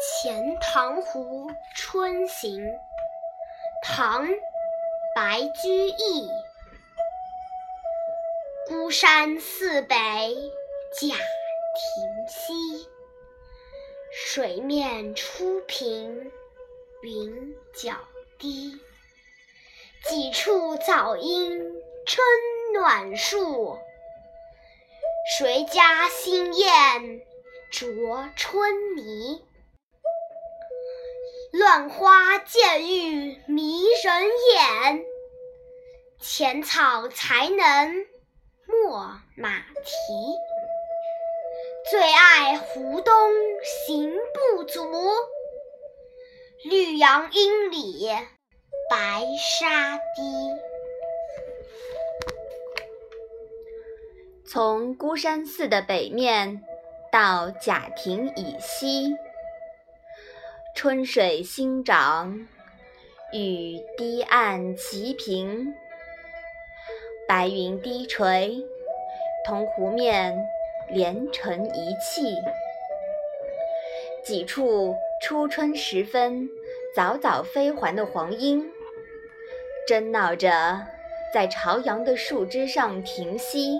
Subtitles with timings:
[0.22, 2.58] 《钱塘湖春行》
[3.82, 4.26] 唐·
[5.14, 6.30] 白居易，
[8.66, 9.96] 孤山寺北
[10.98, 11.18] 贾亭
[12.26, 12.88] 西，
[14.10, 16.32] 水面初平
[17.02, 17.94] 云脚
[18.38, 18.80] 低。
[20.08, 21.60] 几处早莺
[22.06, 22.26] 春
[22.72, 23.76] 暖树，
[25.36, 27.20] 谁家新燕
[27.70, 29.44] 啄春泥？
[31.52, 34.22] 乱花渐欲迷人
[34.54, 35.04] 眼，
[36.20, 37.92] 浅草才能
[38.66, 39.90] 没马蹄。
[41.90, 43.12] 最爱湖东
[43.64, 44.16] 行
[44.56, 44.92] 不足，
[46.62, 48.08] 绿杨阴里
[48.88, 50.02] 白沙堤。
[54.46, 56.62] 从孤山寺的北面
[57.10, 59.16] 到贾亭以西。
[60.74, 62.46] 春水新涨，
[63.32, 65.74] 与堤岸齐平。
[67.28, 68.64] 白云低垂，
[69.44, 70.46] 同湖面
[70.88, 72.34] 连成一气。
[74.24, 76.48] 几处初春时分
[76.94, 78.70] 早早飞还的黄莺，
[79.86, 80.86] 争闹着
[81.34, 83.78] 在朝阳的树枝上停息。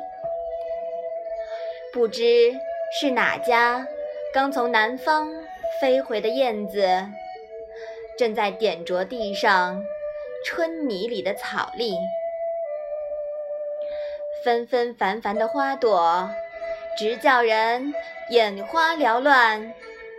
[1.93, 2.53] 不知
[3.01, 3.87] 是哪家
[4.35, 5.33] 刚从南方。
[5.79, 7.07] 飞回的燕子
[8.19, 9.85] 正在点着地上
[10.45, 11.95] 春泥里的草粒，
[14.43, 16.31] 纷纷繁繁的花朵，
[16.99, 17.93] 直叫人
[18.31, 19.75] 眼花缭乱，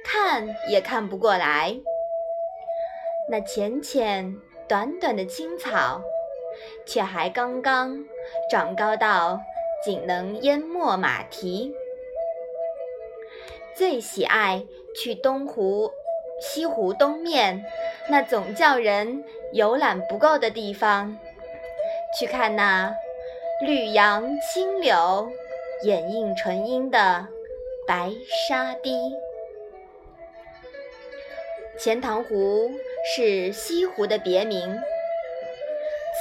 [0.05, 1.75] 看也看不过来。
[3.29, 4.35] 那浅浅
[4.67, 6.01] 短短的青草，
[6.85, 8.05] 却还刚刚
[8.49, 9.41] 长高到
[9.83, 11.73] 仅能淹没马蹄。
[13.75, 14.63] 最喜爱。
[14.93, 15.89] 去东湖、
[16.41, 17.63] 西湖东面
[18.09, 19.23] 那总叫人
[19.53, 21.17] 游览不够的地方，
[22.19, 22.93] 去看那
[23.65, 25.31] 绿杨青柳
[25.83, 27.25] 掩映纯阴的
[27.87, 28.11] 白
[28.49, 29.13] 沙堤。
[31.79, 32.69] 钱塘湖
[33.15, 34.77] 是西湖的别名。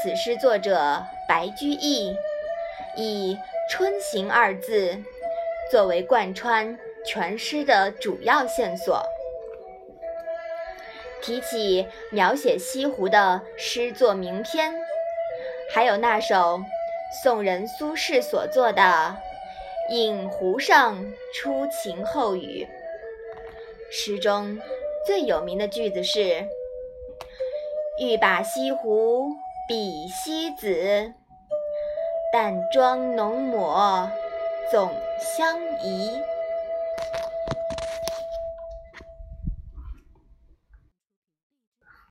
[0.01, 2.17] 此诗作者白居易
[2.97, 3.37] 以
[3.69, 4.97] “春行”二字
[5.73, 6.79] 作为贯穿。
[7.05, 9.03] 全诗的主要线索。
[11.23, 14.75] 提起描写西湖的诗作名篇，
[15.71, 16.61] 还有那首
[17.23, 18.83] 宋人苏轼所作的
[19.93, 22.67] 《饮湖上初晴后雨》。
[23.93, 24.59] 诗中
[25.07, 26.47] 最有名的句子是
[28.01, 29.29] ：“欲把西湖
[29.69, 31.13] 比西子，
[32.33, 34.11] 淡妆浓抹
[34.71, 36.19] 总相宜。”